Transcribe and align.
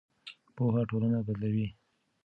پوهه 0.55 0.83
ټولنه 0.89 1.19
بدلوي. 1.27 1.67